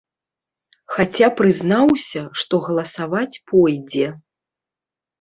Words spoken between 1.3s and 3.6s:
прызнаўся, што галасаваць